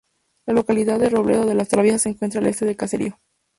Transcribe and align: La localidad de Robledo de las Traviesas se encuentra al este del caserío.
La 0.47 0.55
localidad 0.55 0.97
de 0.97 1.09
Robledo 1.09 1.45
de 1.45 1.53
las 1.53 1.67
Traviesas 1.67 2.01
se 2.01 2.09
encuentra 2.09 2.41
al 2.41 2.47
este 2.47 2.65
del 2.65 2.75
caserío. 2.75 3.19